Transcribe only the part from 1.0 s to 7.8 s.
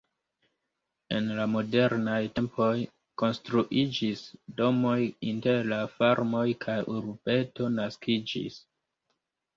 En la modernaj tempoj konstruiĝis domoj inter la farmoj kaj urbeto